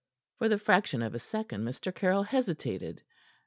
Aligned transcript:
For 0.39 0.49
the 0.49 0.57
fraction 0.57 1.03
of 1.03 1.13
a 1.13 1.19
second 1.19 1.63
Mr. 1.63 1.93
Caryll 1.93 2.23
hesitated. 2.23 3.03